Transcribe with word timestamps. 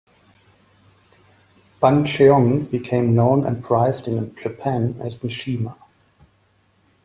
"Buncheong" 1.79 2.71
became 2.71 3.13
known 3.13 3.45
and 3.45 3.63
prized 3.63 4.07
in 4.07 4.33
Japan 4.33 4.95
as 4.99 5.17
Mishima. 5.17 5.77